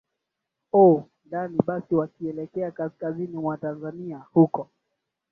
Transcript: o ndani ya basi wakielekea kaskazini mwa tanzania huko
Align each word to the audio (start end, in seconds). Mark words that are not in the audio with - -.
o 0.73 1.03
ndani 1.25 1.57
ya 1.57 1.63
basi 1.65 1.95
wakielekea 1.95 2.71
kaskazini 2.71 3.37
mwa 3.37 3.57
tanzania 3.57 4.23
huko 4.33 4.69